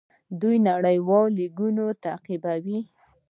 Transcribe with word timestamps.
دوی 0.41 0.57
نړیوال 0.69 1.27
لیګونه 1.39 1.83
تعقیبوي. 2.05 2.79